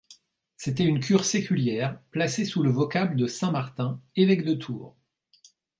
[0.57, 4.97] C’était une cure séculière placée sous le vocable de saint Martin, évêque de Tours.